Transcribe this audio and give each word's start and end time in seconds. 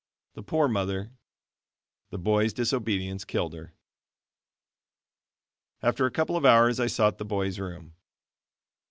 The 0.33 0.41
poor 0.41 0.67
mother! 0.67 1.11
The 2.09 2.17
boy's 2.17 2.53
disobedience 2.53 3.23
killed 3.23 3.53
her. 3.53 3.75
After 5.83 6.07
a 6.07 6.11
couple 6.11 6.35
of 6.35 6.43
hours 6.43 6.79
I 6.79 6.87
sought 6.87 7.19
the 7.19 7.23
boy's 7.23 7.59
room. 7.59 7.93